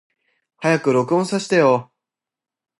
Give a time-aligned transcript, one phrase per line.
[0.57, 1.91] 早く録音させてよ。